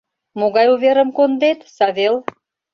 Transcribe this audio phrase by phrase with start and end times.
[0.39, 2.15] Могай уверым кондет, Савел?